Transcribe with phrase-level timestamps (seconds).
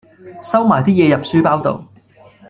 [0.41, 1.79] 收埋啲嘢入書包度